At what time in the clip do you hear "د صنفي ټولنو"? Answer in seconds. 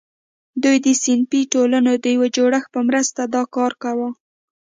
0.85-1.91